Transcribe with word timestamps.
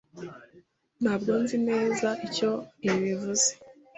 Ntabwo 1.01 1.31
nzi 1.41 1.57
neza 1.69 2.07
icyo 2.27 2.49
ibi 2.85 2.97
bivuze. 3.05 3.49